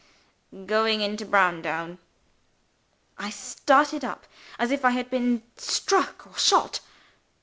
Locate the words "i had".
4.83-5.11